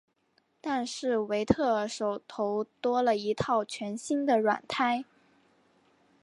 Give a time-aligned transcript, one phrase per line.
[0.59, 5.05] 但是维特尔手头多了一套全新的软胎。